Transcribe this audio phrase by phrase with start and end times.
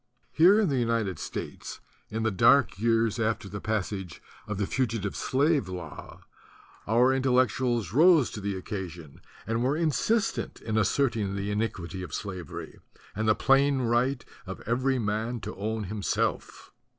[0.31, 5.15] Here in the United States in the dark years after the passage of the Fugitive
[5.15, 6.21] Slave Law,
[6.87, 10.19] our Intellectuals rose to the occasion and were in :t
[10.65, 12.79] in asserting the iniquity of slavery
[13.15, 16.71] and the plain right of every man to own himself.